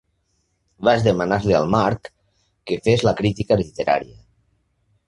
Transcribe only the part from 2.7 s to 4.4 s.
que fes la crítica literària.